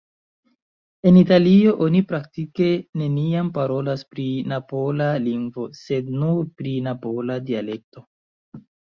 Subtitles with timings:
[1.09, 2.69] En Italio, oni praktike
[3.01, 8.05] neniam parolas pri napola "lingvo", sed nur pri napola "dialekto".